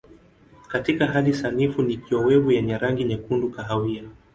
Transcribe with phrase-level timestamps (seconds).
[0.67, 4.03] Katika hali sanifu ni kiowevu yenye rangi nyekundu kahawia.